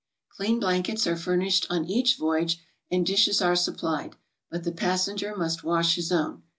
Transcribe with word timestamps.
Clean 0.29 0.59
blankets 0.59 1.05
are 1.05 1.13
furnis'hed 1.15 1.67
on 1.69 1.85
each 1.85 2.17
voyage 2.17 2.59
and 2.89 3.05
dishes 3.05 3.39
are 3.39 3.55
supplied, 3.55 4.15
but 4.49 4.63
the 4.63 4.71
passenger 4.71 5.35
must 5.37 5.63
wash 5.63 5.93
his 5.93 6.11
own. 6.11 6.41